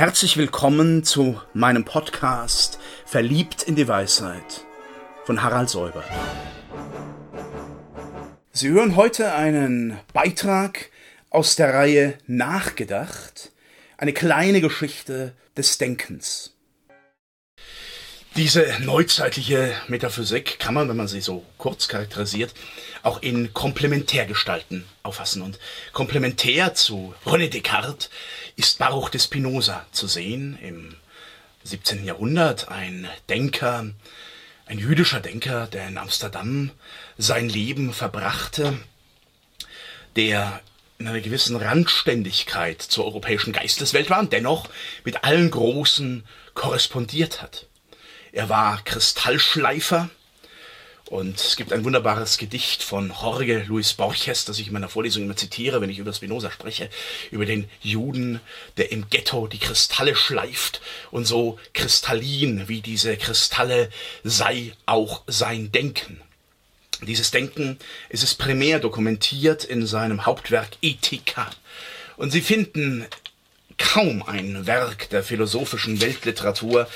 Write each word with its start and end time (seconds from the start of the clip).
Herzlich 0.00 0.38
willkommen 0.38 1.04
zu 1.04 1.38
meinem 1.52 1.84
Podcast 1.84 2.78
Verliebt 3.04 3.64
in 3.64 3.76
die 3.76 3.86
Weisheit 3.86 4.64
von 5.26 5.42
Harald 5.42 5.68
Säuber. 5.68 6.02
Sie 8.50 8.70
hören 8.70 8.96
heute 8.96 9.34
einen 9.34 9.98
Beitrag 10.14 10.88
aus 11.28 11.54
der 11.54 11.74
Reihe 11.74 12.14
Nachgedacht, 12.26 13.52
eine 13.98 14.14
kleine 14.14 14.62
Geschichte 14.62 15.34
des 15.54 15.76
Denkens. 15.76 16.56
Diese 18.40 18.78
neuzeitliche 18.80 19.74
Metaphysik 19.88 20.58
kann 20.58 20.72
man, 20.72 20.88
wenn 20.88 20.96
man 20.96 21.08
sie 21.08 21.20
so 21.20 21.44
kurz 21.58 21.88
charakterisiert, 21.88 22.54
auch 23.02 23.20
in 23.20 23.52
Komplementärgestalten 23.52 24.86
auffassen. 25.02 25.42
Und 25.42 25.58
komplementär 25.92 26.72
zu 26.72 27.14
René 27.26 27.50
Descartes 27.50 28.08
ist 28.56 28.78
Baruch 28.78 29.10
de 29.10 29.20
Spinoza 29.20 29.84
zu 29.92 30.06
sehen 30.06 30.58
im 30.62 30.94
17. 31.64 32.02
Jahrhundert, 32.06 32.68
ein 32.70 33.06
Denker, 33.28 33.90
ein 34.64 34.78
jüdischer 34.78 35.20
Denker, 35.20 35.66
der 35.66 35.88
in 35.88 35.98
Amsterdam 35.98 36.70
sein 37.18 37.46
Leben 37.46 37.92
verbrachte, 37.92 38.78
der 40.16 40.62
in 40.98 41.06
einer 41.06 41.20
gewissen 41.20 41.56
Randständigkeit 41.56 42.80
zur 42.80 43.04
europäischen 43.04 43.52
Geisteswelt 43.52 44.08
war 44.08 44.20
und 44.20 44.32
dennoch 44.32 44.70
mit 45.04 45.24
allen 45.24 45.50
Großen 45.50 46.24
korrespondiert 46.54 47.42
hat. 47.42 47.66
Er 48.32 48.48
war 48.48 48.82
Kristallschleifer. 48.84 50.10
Und 51.06 51.40
es 51.40 51.56
gibt 51.56 51.72
ein 51.72 51.84
wunderbares 51.84 52.38
Gedicht 52.38 52.84
von 52.84 53.08
Jorge 53.08 53.64
Luis 53.66 53.94
Borges, 53.94 54.44
das 54.44 54.60
ich 54.60 54.68
in 54.68 54.72
meiner 54.72 54.88
Vorlesung 54.88 55.24
immer 55.24 55.34
zitiere, 55.34 55.80
wenn 55.80 55.90
ich 55.90 55.98
über 55.98 56.12
Spinoza 56.12 56.52
spreche, 56.52 56.88
über 57.32 57.46
den 57.46 57.68
Juden, 57.82 58.40
der 58.76 58.92
im 58.92 59.10
Ghetto 59.10 59.48
die 59.48 59.58
Kristalle 59.58 60.14
schleift 60.14 60.80
und 61.10 61.24
so 61.24 61.58
kristallin 61.74 62.68
wie 62.68 62.80
diese 62.80 63.16
Kristalle 63.16 63.90
sei 64.22 64.72
auch 64.86 65.22
sein 65.26 65.72
Denken. 65.72 66.20
Dieses 67.02 67.32
Denken 67.32 67.78
ist 68.08 68.22
es 68.22 68.36
primär 68.36 68.78
dokumentiert 68.78 69.64
in 69.64 69.86
seinem 69.88 70.26
Hauptwerk 70.26 70.68
Ethika. 70.80 71.50
Und 72.18 72.30
Sie 72.30 72.42
finden 72.42 73.04
kaum 73.78 74.22
ein 74.22 74.66
Werk 74.66 75.08
der 75.10 75.24
philosophischen 75.24 76.00
Weltliteratur, 76.00 76.86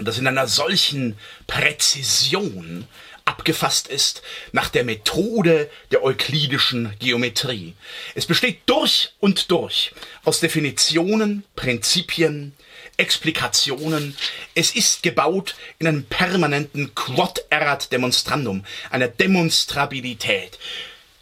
und 0.00 0.06
das 0.06 0.18
in 0.18 0.26
einer 0.26 0.48
solchen 0.48 1.18
Präzision 1.46 2.88
abgefasst 3.26 3.86
ist 3.86 4.22
nach 4.50 4.70
der 4.70 4.82
Methode 4.82 5.70
der 5.90 6.02
euklidischen 6.02 6.94
Geometrie. 6.98 7.74
Es 8.14 8.24
besteht 8.24 8.62
durch 8.64 9.12
und 9.20 9.50
durch 9.50 9.92
aus 10.24 10.40
Definitionen, 10.40 11.44
Prinzipien, 11.54 12.54
Explikationen. 12.96 14.16
Es 14.54 14.74
ist 14.74 15.02
gebaut 15.02 15.54
in 15.78 15.86
einem 15.86 16.04
permanenten 16.04 16.94
Quod 16.94 17.44
erat 17.50 17.92
demonstrandum, 17.92 18.64
einer 18.88 19.08
Demonstrabilität. 19.08 20.58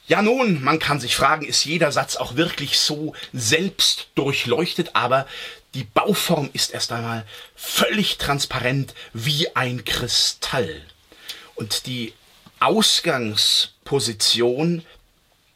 Ja 0.06 0.22
nun, 0.22 0.62
man 0.62 0.78
kann 0.78 1.00
sich 1.00 1.16
fragen, 1.16 1.44
ist 1.44 1.64
jeder 1.64 1.90
Satz 1.92 2.14
auch 2.14 2.36
wirklich 2.36 2.78
so 2.78 3.12
selbst 3.32 4.08
durchleuchtet, 4.14 4.90
aber 4.94 5.26
die 5.74 5.84
Bauform 5.84 6.48
ist 6.52 6.72
erst 6.72 6.92
einmal 6.92 7.24
völlig 7.54 8.16
transparent 8.18 8.94
wie 9.12 9.54
ein 9.54 9.84
Kristall. 9.84 10.82
Und 11.54 11.86
die 11.86 12.14
Ausgangsposition 12.60 14.84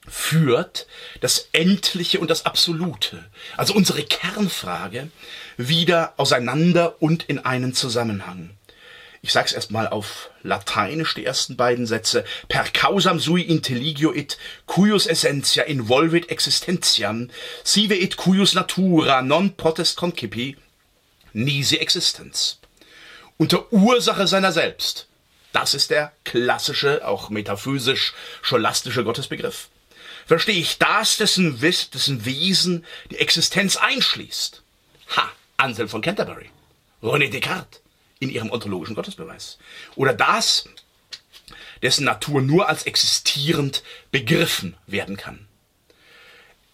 führt 0.06 0.86
das 1.20 1.48
Endliche 1.52 2.20
und 2.20 2.30
das 2.30 2.46
Absolute, 2.46 3.24
also 3.56 3.74
unsere 3.74 4.02
Kernfrage, 4.02 5.10
wieder 5.56 6.14
auseinander 6.16 7.00
und 7.00 7.22
in 7.24 7.38
einen 7.38 7.74
Zusammenhang. 7.74 8.50
Ich 9.24 9.30
sag's 9.30 9.52
erstmal 9.52 9.86
auf 9.86 10.30
Lateinisch, 10.42 11.14
die 11.14 11.24
ersten 11.24 11.56
beiden 11.56 11.86
Sätze. 11.86 12.24
Per 12.48 12.64
causam 12.64 13.20
sui 13.20 13.42
intelligio 13.42 14.12
it, 14.12 14.36
cuius 14.66 15.06
essentia 15.06 15.62
involvit 15.62 16.28
existentiam, 16.28 17.30
sive 17.62 17.94
it 17.94 18.16
cuius 18.16 18.54
natura 18.54 19.22
non 19.22 19.54
potest 19.54 19.96
concipi, 19.96 20.56
nisi 21.32 21.76
existens. 21.78 22.58
Unter 23.36 23.72
Ursache 23.72 24.26
seiner 24.26 24.50
selbst. 24.50 25.06
Das 25.52 25.74
ist 25.74 25.90
der 25.90 26.10
klassische, 26.24 27.06
auch 27.06 27.30
metaphysisch 27.30 28.14
scholastische 28.40 29.04
Gottesbegriff. 29.04 29.68
Verstehe 30.26 30.58
ich 30.58 30.78
das, 30.78 31.16
dessen, 31.18 31.60
dessen 31.60 32.24
Wesen 32.24 32.84
die 33.12 33.18
Existenz 33.18 33.76
einschließt? 33.76 34.62
Ha, 35.16 35.30
Anselm 35.58 35.88
von 35.88 36.02
Canterbury, 36.02 36.50
René 37.02 37.30
Descartes, 37.30 37.81
in 38.22 38.30
ihrem 38.30 38.50
ontologischen 38.50 38.94
Gottesbeweis. 38.94 39.58
Oder 39.96 40.14
das, 40.14 40.68
dessen 41.82 42.04
Natur 42.04 42.40
nur 42.40 42.68
als 42.68 42.84
existierend 42.84 43.82
begriffen 44.10 44.76
werden 44.86 45.16
kann. 45.16 45.46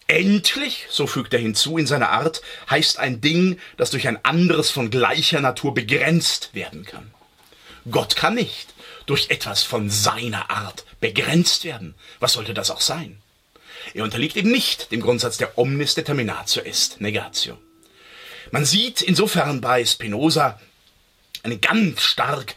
Endlich, 0.07 0.87
so 0.89 1.05
fügt 1.05 1.33
er 1.33 1.39
hinzu 1.39 1.77
in 1.77 1.85
seiner 1.85 2.09
Art, 2.09 2.41
heißt 2.69 2.97
ein 2.97 3.21
Ding, 3.21 3.59
das 3.77 3.91
durch 3.91 4.07
ein 4.07 4.23
anderes 4.25 4.71
von 4.71 4.89
gleicher 4.89 5.39
Natur 5.39 5.73
begrenzt 5.73 6.51
werden 6.53 6.85
kann. 6.85 7.11
Gott 7.91 8.15
kann 8.15 8.35
nicht 8.35 8.73
durch 9.05 9.29
etwas 9.29 9.63
von 9.63 9.89
seiner 9.89 10.49
Art 10.49 10.85
begrenzt 10.99 11.63
werden. 11.63 11.95
Was 12.19 12.33
sollte 12.33 12.53
das 12.53 12.71
auch 12.71 12.81
sein? 12.81 13.21
Er 13.93 14.03
unterliegt 14.03 14.35
eben 14.35 14.51
nicht 14.51 14.91
dem 14.91 15.01
Grundsatz 15.01 15.37
der 15.37 15.57
Omnis 15.57 15.95
determinatio 15.95 16.63
est 16.63 17.01
negatio. 17.01 17.57
Man 18.51 18.65
sieht 18.65 19.01
insofern 19.01 19.61
bei 19.61 19.85
Spinoza 19.85 20.59
eine 21.43 21.57
ganz 21.57 22.01
stark 22.01 22.55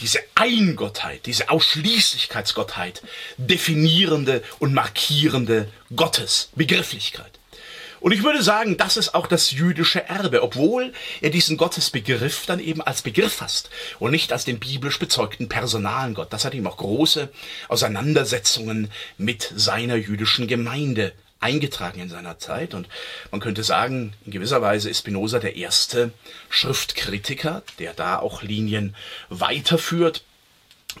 diese 0.00 0.18
Eingottheit, 0.34 1.26
diese 1.26 1.48
Ausschließlichkeitsgottheit 1.48 3.02
definierende 3.36 4.42
und 4.58 4.74
markierende 4.74 5.68
Gottesbegrifflichkeit. 5.94 7.38
Und 8.00 8.10
ich 8.10 8.24
würde 8.24 8.42
sagen, 8.42 8.76
das 8.76 8.96
ist 8.96 9.14
auch 9.14 9.28
das 9.28 9.52
jüdische 9.52 10.04
Erbe, 10.08 10.42
obwohl 10.42 10.92
er 11.20 11.30
diesen 11.30 11.56
Gottesbegriff 11.56 12.46
dann 12.46 12.58
eben 12.58 12.82
als 12.82 13.02
Begriff 13.02 13.34
fasst 13.34 13.70
und 14.00 14.10
nicht 14.10 14.32
als 14.32 14.44
den 14.44 14.58
biblisch 14.58 14.98
bezeugten 14.98 15.48
personalen 15.48 16.14
Gott. 16.14 16.32
Das 16.32 16.44
hat 16.44 16.54
ihm 16.54 16.66
auch 16.66 16.78
große 16.78 17.28
Auseinandersetzungen 17.68 18.90
mit 19.18 19.52
seiner 19.54 19.94
jüdischen 19.94 20.48
Gemeinde 20.48 21.12
eingetragen 21.42 22.00
in 22.00 22.08
seiner 22.08 22.38
Zeit. 22.38 22.74
Und 22.74 22.88
man 23.30 23.40
könnte 23.40 23.62
sagen, 23.62 24.14
in 24.24 24.32
gewisser 24.32 24.62
Weise 24.62 24.90
ist 24.90 24.98
Spinoza 24.98 25.38
der 25.38 25.56
erste 25.56 26.12
Schriftkritiker, 26.50 27.62
der 27.78 27.94
da 27.94 28.18
auch 28.18 28.42
Linien 28.42 28.94
weiterführt 29.28 30.22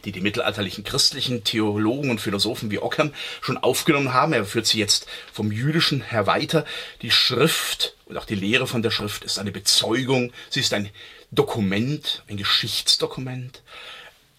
die 0.04 0.12
die 0.12 0.20
mittelalterlichen 0.20 0.84
christlichen 0.84 1.44
Theologen 1.44 2.10
und 2.10 2.20
Philosophen 2.20 2.70
wie 2.70 2.78
Ockham 2.78 3.12
schon 3.40 3.58
aufgenommen 3.58 4.12
haben. 4.12 4.32
Er 4.32 4.44
führt 4.44 4.66
sie 4.66 4.78
jetzt 4.78 5.06
vom 5.32 5.52
Jüdischen 5.52 6.02
her 6.02 6.26
weiter. 6.26 6.64
Die 7.02 7.10
Schrift 7.10 7.94
und 8.06 8.16
auch 8.16 8.24
die 8.24 8.34
Lehre 8.34 8.66
von 8.66 8.82
der 8.82 8.90
Schrift 8.90 9.24
ist 9.24 9.38
eine 9.38 9.52
Bezeugung. 9.52 10.32
Sie 10.50 10.60
ist 10.60 10.72
ein 10.72 10.88
Dokument, 11.30 12.22
ein 12.28 12.36
Geschichtsdokument. 12.36 13.62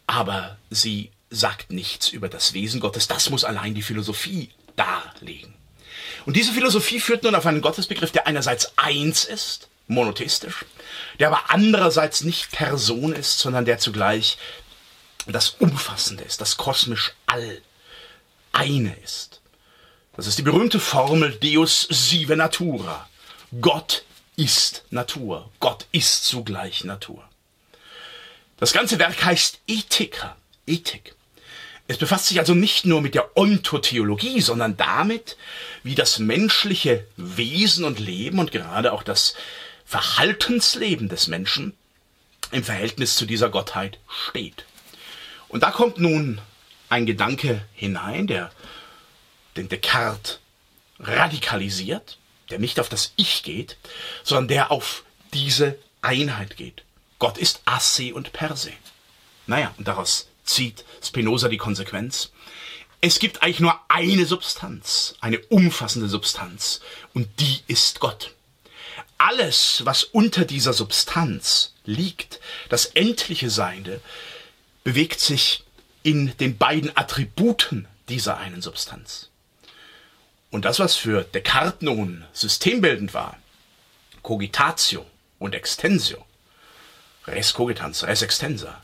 Aber 0.07 0.57
sie 0.69 1.11
sagt 1.29 1.71
nichts 1.71 2.09
über 2.09 2.29
das 2.29 2.53
Wesen 2.53 2.79
Gottes. 2.79 3.07
Das 3.07 3.29
muss 3.29 3.43
allein 3.43 3.73
die 3.73 3.81
Philosophie 3.81 4.49
darlegen. 4.75 5.53
Und 6.25 6.35
diese 6.35 6.53
Philosophie 6.53 6.99
führt 6.99 7.23
nun 7.23 7.35
auf 7.35 7.45
einen 7.45 7.61
Gottesbegriff, 7.61 8.11
der 8.11 8.27
einerseits 8.27 8.77
eins 8.77 9.25
ist, 9.25 9.67
monotheistisch, 9.87 10.65
der 11.19 11.27
aber 11.27 11.49
andererseits 11.49 12.23
nicht 12.23 12.51
Person 12.51 13.13
ist, 13.13 13.39
sondern 13.39 13.65
der 13.65 13.79
zugleich 13.79 14.37
das 15.27 15.49
Umfassende 15.59 16.23
ist, 16.23 16.41
das 16.41 16.57
kosmisch 16.57 17.13
All 17.25 17.61
eine 18.51 18.95
ist. 19.03 19.41
Das 20.15 20.27
ist 20.27 20.37
die 20.37 20.43
berühmte 20.43 20.79
Formel 20.79 21.31
Deus 21.31 21.87
sive 21.89 22.35
natura. 22.35 23.09
Gott 23.61 24.03
ist 24.35 24.83
Natur. 24.91 25.49
Gott 25.59 25.87
ist 25.91 26.25
zugleich 26.25 26.83
Natur. 26.83 27.27
Das 28.57 28.73
ganze 28.73 28.99
Werk 28.99 29.23
heißt 29.23 29.59
Ethiker, 29.67 30.35
Ethik. 30.65 31.15
Es 31.87 31.97
befasst 31.97 32.27
sich 32.27 32.39
also 32.39 32.53
nicht 32.53 32.85
nur 32.85 33.01
mit 33.01 33.13
der 33.13 33.35
Ontotheologie, 33.35 34.39
sondern 34.41 34.77
damit, 34.77 35.37
wie 35.83 35.95
das 35.95 36.19
menschliche 36.19 37.05
Wesen 37.17 37.83
und 37.83 37.99
Leben 37.99 38.39
und 38.39 38.51
gerade 38.51 38.93
auch 38.93 39.03
das 39.03 39.35
Verhaltensleben 39.85 41.09
des 41.09 41.27
Menschen 41.27 41.75
im 42.51 42.63
Verhältnis 42.63 43.15
zu 43.15 43.25
dieser 43.25 43.49
Gottheit 43.49 43.99
steht. 44.07 44.65
Und 45.49 45.63
da 45.63 45.71
kommt 45.71 45.97
nun 45.97 46.39
ein 46.89 47.05
Gedanke 47.05 47.65
hinein, 47.73 48.27
der 48.27 48.51
den 49.57 49.67
Descartes 49.67 50.39
radikalisiert, 50.99 52.17
der 52.49 52.59
nicht 52.59 52.79
auf 52.79 52.89
das 52.89 53.13
Ich 53.17 53.43
geht, 53.43 53.77
sondern 54.23 54.47
der 54.47 54.71
auf 54.71 55.03
diese 55.33 55.77
Einheit 56.01 56.55
geht. 56.55 56.83
Gott 57.19 57.37
ist 57.37 57.61
asse 57.65 58.13
und 58.13 58.33
per 58.33 58.55
se. 58.55 58.71
Naja, 59.47 59.73
und 59.77 59.87
daraus 59.87 60.29
zieht 60.43 60.85
Spinoza 61.01 61.49
die 61.49 61.57
Konsequenz. 61.57 62.31
Es 63.01 63.19
gibt 63.19 63.43
eigentlich 63.43 63.59
nur 63.59 63.79
eine 63.89 64.25
Substanz, 64.25 65.15
eine 65.19 65.39
umfassende 65.39 66.07
Substanz, 66.07 66.79
und 67.13 67.27
die 67.39 67.59
ist 67.67 67.99
Gott. 67.99 68.31
alles, 69.23 69.85
was 69.85 70.03
unter 70.03 70.43
dieser 70.43 70.73
Substanz 70.73 71.73
liegt, 71.85 72.41
das 72.69 72.85
endliche 72.87 73.49
Seiende, 73.49 74.01
bewegt 74.83 75.21
sich 75.21 75.63
in 76.03 76.35
den 76.37 76.57
beiden 76.57 76.95
Attributen 76.97 77.87
dieser 78.09 78.37
einen 78.37 78.61
Substanz. 78.61 79.29
Und 80.51 80.65
das, 80.65 80.79
was 80.79 80.97
für 80.97 81.23
Descartes 81.23 81.81
nun 81.81 82.25
systembildend 82.33 83.13
war, 83.13 83.37
Cogitatio 84.21 85.05
und 85.39 85.55
Extensio, 85.55 86.25
res 87.25 87.53
cogitans, 87.53 88.03
res 88.03 88.21
extensa, 88.21 88.81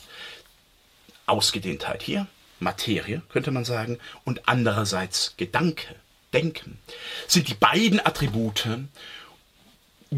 Ausgedehntheit 1.30 2.02
hier, 2.02 2.28
Materie, 2.60 3.22
könnte 3.30 3.52
man 3.52 3.66
sagen, 3.66 4.00
und 4.26 4.48
andererseits 4.48 5.36
Gedanke, 5.38 5.96
Denken, 6.34 6.78
sind 7.28 7.48
die 7.48 7.56
beiden 7.56 8.00
Attribute 8.06 8.68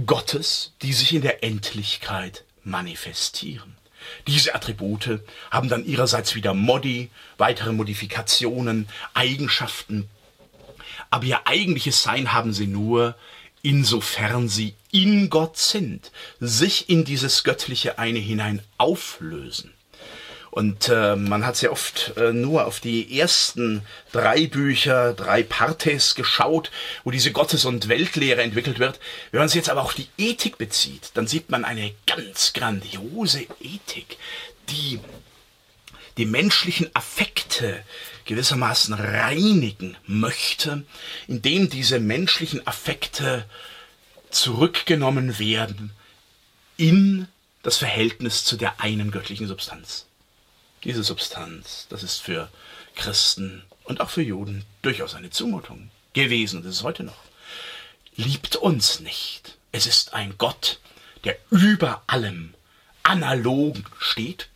Gottes, 0.06 0.74
die 0.82 0.94
sich 0.94 1.14
in 1.14 1.22
der 1.22 1.44
Endlichkeit 1.44 2.44
manifestieren. 2.64 3.78
Diese 4.28 4.56
Attribute 4.56 5.22
haben 5.52 5.70
dann 5.70 5.86
ihrerseits 5.86 6.36
wieder 6.36 6.54
Modi, 6.54 7.10
weitere 7.38 7.72
Modifikationen, 7.72 8.90
Eigenschaften, 9.14 10.10
aber 11.10 11.26
ihr 11.26 11.46
eigentliches 11.46 12.04
Sein 12.04 12.34
haben 12.34 12.54
sie 12.54 12.68
nur, 12.68 13.16
insofern 13.62 14.50
sie 14.50 14.76
in 14.92 15.30
Gott 15.30 15.58
sind, 15.58 16.12
sich 16.40 16.90
in 16.90 17.06
dieses 17.06 17.44
göttliche 17.44 18.00
eine 18.00 18.20
hinein 18.20 18.62
auflösen. 18.78 19.74
Und 20.52 20.90
äh, 20.90 21.16
man 21.16 21.46
hat 21.46 21.56
sehr 21.56 21.72
oft 21.72 22.14
äh, 22.18 22.34
nur 22.34 22.66
auf 22.66 22.82
die 22.82 23.18
ersten 23.18 23.84
drei 24.12 24.48
Bücher, 24.48 25.14
drei 25.14 25.44
Partes 25.44 26.14
geschaut, 26.14 26.72
wo 27.06 27.12
diese 27.12 27.32
Gottes- 27.32 27.64
und 27.64 27.88
Weltlehre 27.88 28.42
entwickelt 28.42 28.78
wird. 28.78 29.00
Wenn 29.32 29.40
man 29.40 29.48
sich 29.48 29.56
jetzt 29.56 29.70
aber 29.70 29.82
auch 29.82 29.94
die 29.94 30.10
Ethik 30.18 30.58
bezieht, 30.58 31.12
dann 31.14 31.26
sieht 31.26 31.50
man 31.50 31.64
eine 31.64 31.94
ganz 32.06 32.52
grandiose 32.52 33.48
Ethik, 33.62 34.18
die 34.70 35.00
die 36.18 36.26
menschlichen 36.26 36.94
Affekte 36.94 37.82
gewissermaßen 38.26 38.94
reinigen 38.94 39.96
möchte, 40.06 40.84
indem 41.30 41.70
diese 41.70 42.02
menschlichen 42.02 42.68
Affekte 42.68 43.46
zurückgenommen 44.30 45.40
werden 45.40 45.92
in 46.76 47.30
das 47.64 47.78
Verhältnis 47.78 48.44
zu 48.44 48.58
der 48.58 48.82
einen 48.82 49.12
göttlichen 49.12 49.48
Substanz. 49.48 50.08
Diese 50.84 51.04
Substanz, 51.04 51.86
das 51.90 52.02
ist 52.02 52.22
für 52.22 52.50
Christen 52.96 53.64
und 53.84 54.02
auch 54.02 54.10
für 54.10 54.24
Juden 54.24 54.66
durchaus 54.82 55.14
eine 55.14 55.30
Zumutung 55.30 55.92
gewesen 56.14 56.58
und 56.58 56.66
ist 56.66 56.78
es 56.78 56.84
heute 56.84 57.04
noch. 57.04 57.18
Liebt 58.16 58.56
uns 58.56 59.00
nicht. 59.00 59.58
Es 59.72 59.86
ist 59.86 60.14
ein 60.14 60.36
Gott, 60.38 60.80
der 61.24 61.38
über 61.52 62.02
allem 62.08 62.54
analog 63.04 63.78
steht. 64.00 64.50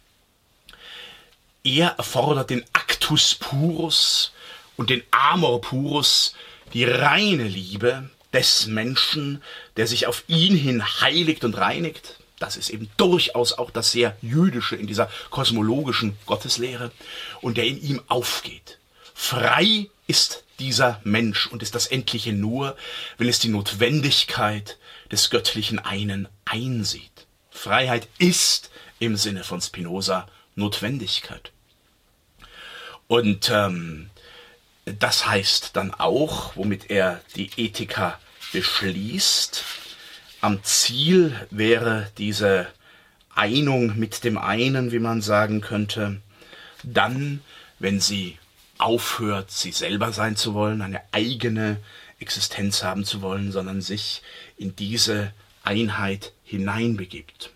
Er 1.63 1.89
erfordert 1.97 2.49
den 2.49 2.65
Actus 2.73 3.35
purus 3.35 4.31
und 4.77 4.89
den 4.89 5.03
Amor 5.11 5.61
purus, 5.61 6.35
die 6.73 6.85
reine 6.85 7.47
Liebe 7.47 8.09
des 8.33 8.65
Menschen, 8.65 9.41
der 9.77 9.87
sich 9.87 10.07
auf 10.07 10.23
ihn 10.27 10.57
hin 10.57 10.83
heiligt 11.01 11.43
und 11.43 11.55
reinigt 11.55 12.15
das 12.39 12.57
ist 12.57 12.69
eben 12.69 12.89
durchaus 12.97 13.53
auch 13.53 13.71
das 13.71 13.91
sehr 13.91 14.17
jüdische 14.21 14.75
in 14.75 14.87
dieser 14.87 15.09
kosmologischen 15.29 16.17
Gotteslehre 16.25 16.91
und 17.41 17.57
der 17.57 17.65
in 17.65 17.81
ihm 17.81 18.01
aufgeht. 18.07 18.79
Frei 19.13 19.87
ist 20.07 20.43
dieser 20.59 20.99
Mensch 21.03 21.47
und 21.47 21.63
ist 21.63 21.75
das 21.75 21.87
Endliche 21.87 22.33
nur, 22.33 22.75
wenn 23.17 23.29
es 23.29 23.39
die 23.39 23.49
Notwendigkeit 23.49 24.77
des 25.11 25.29
göttlichen 25.29 25.79
einen 25.79 26.27
einsieht. 26.45 27.27
Freiheit 27.51 28.07
ist 28.17 28.69
im 28.99 29.15
Sinne 29.15 29.43
von 29.43 29.61
Spinoza 29.61 30.27
Notwendigkeit. 30.55 31.51
Und 33.07 33.49
ähm, 33.53 34.09
das 34.85 35.27
heißt 35.27 35.75
dann 35.75 35.93
auch, 35.93 36.55
womit 36.55 36.89
er 36.89 37.21
die 37.35 37.49
Ethika 37.57 38.19
beschließt, 38.51 39.63
am 40.45 40.63
Ziel 40.63 41.35
wäre 41.49 42.11
diese 42.19 42.67
Einung 43.33 43.97
mit 43.97 44.23
dem 44.23 44.37
einen, 44.37 44.91
wie 44.91 44.99
man 44.99 45.23
sagen 45.23 45.59
könnte, 45.59 46.21
dann, 46.83 47.41
wenn 47.79 47.99
sie 47.99 48.37
aufhört, 48.77 49.49
sie 49.49 49.71
selber 49.71 50.11
sein 50.11 50.35
zu 50.35 50.53
wollen, 50.53 50.83
eine 50.83 51.01
eigene 51.11 51.77
Existenz 52.19 52.83
haben 52.83 53.05
zu 53.05 53.23
wollen, 53.23 53.51
sondern 53.51 53.81
sich 53.81 54.21
in 54.55 54.75
diese 54.75 55.33
Einheit 55.63 56.31
hineinbegibt. 56.43 57.49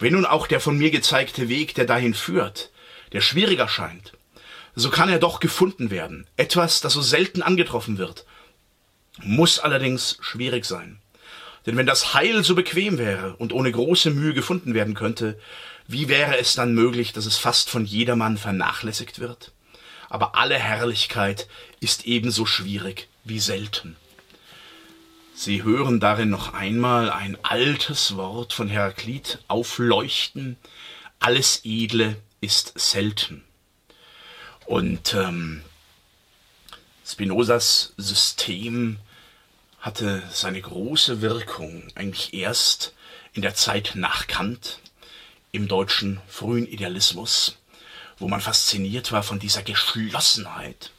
Wenn 0.00 0.14
nun 0.14 0.26
auch 0.26 0.48
der 0.48 0.58
von 0.58 0.76
mir 0.76 0.90
gezeigte 0.90 1.48
Weg, 1.48 1.76
der 1.76 1.84
dahin 1.84 2.14
führt, 2.14 2.72
der 3.12 3.20
schwieriger 3.20 3.68
scheint, 3.68 4.12
so 4.74 4.90
kann 4.90 5.08
er 5.08 5.20
doch 5.20 5.38
gefunden 5.38 5.90
werden. 5.92 6.26
Etwas, 6.36 6.80
das 6.80 6.94
so 6.94 7.00
selten 7.00 7.42
angetroffen 7.42 7.96
wird, 7.96 8.26
muss 9.20 9.60
allerdings 9.60 10.18
schwierig 10.20 10.64
sein. 10.64 10.98
Denn 11.66 11.76
wenn 11.76 11.86
das 11.86 12.14
Heil 12.14 12.42
so 12.42 12.54
bequem 12.54 12.98
wäre 12.98 13.36
und 13.36 13.52
ohne 13.52 13.70
große 13.70 14.10
Mühe 14.10 14.34
gefunden 14.34 14.74
werden 14.74 14.94
könnte, 14.94 15.38
wie 15.86 16.08
wäre 16.08 16.38
es 16.38 16.54
dann 16.54 16.74
möglich, 16.74 17.12
dass 17.12 17.26
es 17.26 17.36
fast 17.36 17.70
von 17.70 17.84
jedermann 17.84 18.36
vernachlässigt 18.36 19.18
wird? 19.18 19.52
Aber 20.08 20.36
alle 20.36 20.58
Herrlichkeit 20.58 21.48
ist 21.80 22.06
ebenso 22.06 22.46
schwierig 22.46 23.08
wie 23.24 23.40
selten. 23.40 23.96
Sie 25.34 25.62
hören 25.62 25.98
darin 25.98 26.30
noch 26.30 26.52
einmal 26.52 27.10
ein 27.10 27.38
altes 27.42 28.16
Wort 28.16 28.52
von 28.52 28.68
Heraklit 28.68 29.38
aufleuchten. 29.48 30.56
Alles 31.18 31.62
Edle 31.64 32.16
ist 32.40 32.78
selten. 32.78 33.42
Und 34.66 35.14
ähm, 35.14 35.62
Spinozas 37.04 37.94
System 37.96 38.98
hatte 39.82 40.22
seine 40.30 40.62
große 40.62 41.20
Wirkung 41.20 41.82
eigentlich 41.96 42.32
erst 42.34 42.94
in 43.32 43.42
der 43.42 43.56
Zeit 43.56 43.92
nach 43.94 44.28
Kant 44.28 44.78
im 45.50 45.66
deutschen 45.66 46.20
frühen 46.28 46.66
Idealismus, 46.66 47.58
wo 48.18 48.28
man 48.28 48.40
fasziniert 48.40 49.10
war 49.10 49.24
von 49.24 49.40
dieser 49.40 49.62
Geschlossenheit, 49.64 50.92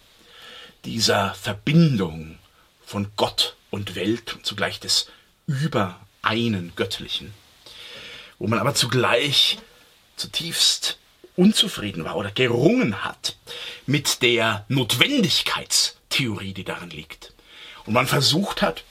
dieser 0.84 1.34
Verbindung 1.34 2.38
von 2.86 3.10
Gott 3.16 3.56
und 3.72 3.96
Welt, 3.96 4.38
zugleich 4.44 4.82
des 4.82 5.08
übereinen 5.48 6.74
Göttlichen, 6.76 7.34
wo 8.38 8.48
man 8.48 8.60
aber 8.60 8.76
zugleich 8.76 9.60
zutiefst 10.18 11.00
unzufrieden 11.38 12.04
war 12.04 12.18
oder 12.18 12.32
gerungen 12.32 13.06
hat 13.06 13.38
mit 13.86 14.22
der 14.22 14.66
Notwendigkeitstheorie, 14.68 16.54
die 16.54 16.66
darin 16.66 16.90
liegt 16.90 17.33
und 17.86 17.94
man 17.94 18.08
versucht 18.08 18.62
hat, 18.62 18.84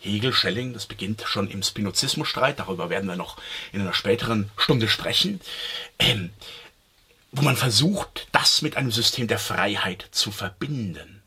Hegel, 0.00 0.32
Schelling, 0.32 0.74
das 0.74 0.86
beginnt 0.86 1.24
schon 1.26 1.50
im 1.50 1.62
Spinozismusstreit, 1.62 2.58
darüber 2.58 2.88
werden 2.88 3.08
wir 3.08 3.16
noch 3.16 3.36
in 3.72 3.80
einer 3.80 3.94
späteren 3.94 4.50
Stunde 4.56 4.88
sprechen, 4.88 5.40
ähm, 5.98 6.30
wo 7.32 7.42
man 7.42 7.56
versucht, 7.56 8.28
das 8.32 8.62
mit 8.62 8.76
einem 8.76 8.92
System 8.92 9.26
der 9.26 9.38
Freiheit 9.38 10.08
zu 10.12 10.30
verbinden. 10.30 11.22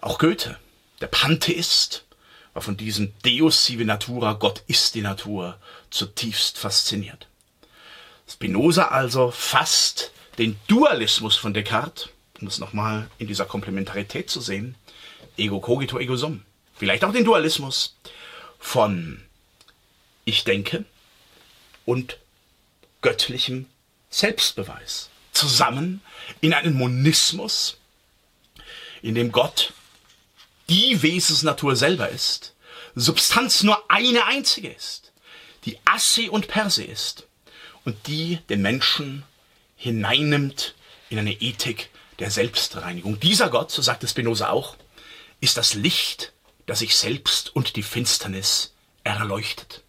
Auch 0.00 0.18
Goethe, 0.18 0.56
der 1.00 1.08
Pantheist, 1.08 2.04
war 2.54 2.62
von 2.62 2.76
diesem 2.76 3.12
Deus 3.24 3.64
sive 3.64 3.84
natura, 3.84 4.34
Gott 4.34 4.62
ist 4.66 4.94
die 4.94 5.02
Natur, 5.02 5.58
zutiefst 5.90 6.58
fasziniert. 6.58 7.26
Spinoza 8.28 8.88
also 8.88 9.30
fasst 9.30 10.12
den 10.38 10.58
Dualismus 10.68 11.36
von 11.36 11.54
Descartes 11.54 12.08
um 12.40 12.46
es 12.48 12.58
nochmal 12.58 13.10
in 13.18 13.26
dieser 13.26 13.44
Komplementarität 13.44 14.30
zu 14.30 14.40
sehen, 14.40 14.74
ego 15.36 15.60
cogito 15.60 15.98
ego 15.98 16.16
sum. 16.16 16.42
Vielleicht 16.76 17.04
auch 17.04 17.12
den 17.12 17.24
Dualismus 17.24 17.96
von 18.58 19.22
ich 20.24 20.44
denke 20.44 20.84
und 21.84 22.18
göttlichem 23.00 23.66
Selbstbeweis. 24.10 25.10
Zusammen 25.32 26.02
in 26.40 26.52
einen 26.52 26.74
Monismus, 26.74 27.78
in 29.02 29.14
dem 29.14 29.32
Gott 29.32 29.72
die 30.68 31.00
Wesensnatur 31.02 31.76
selber 31.76 32.08
ist, 32.08 32.54
Substanz 32.94 33.62
nur 33.62 33.90
eine 33.90 34.26
einzige 34.26 34.68
ist, 34.68 35.12
die 35.64 35.78
Asse 35.84 36.30
und 36.30 36.48
Perse 36.48 36.84
ist 36.84 37.26
und 37.84 38.06
die 38.06 38.38
den 38.48 38.60
Menschen 38.60 39.22
hineinnimmt 39.76 40.74
in 41.08 41.18
eine 41.18 41.32
Ethik 41.32 41.90
der 42.18 42.30
Selbstreinigung. 42.30 43.20
Dieser 43.20 43.48
Gott, 43.48 43.70
so 43.70 43.82
sagt 43.82 44.04
es 44.04 44.10
Spinoza 44.10 44.50
auch, 44.50 44.76
ist 45.40 45.56
das 45.56 45.74
Licht, 45.74 46.32
das 46.66 46.80
sich 46.80 46.96
selbst 46.96 47.54
und 47.54 47.76
die 47.76 47.82
Finsternis 47.82 48.74
erleuchtet. 49.04 49.84